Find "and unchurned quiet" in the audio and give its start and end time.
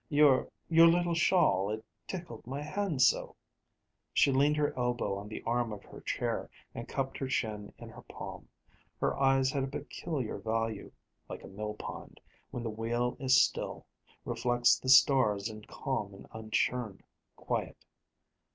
16.15-17.77